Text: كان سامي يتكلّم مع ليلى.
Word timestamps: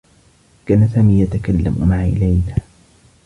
كان 0.65 0.87
سامي 0.87 1.19
يتكلّم 1.21 1.87
مع 1.89 2.03
ليلى. 2.05 2.55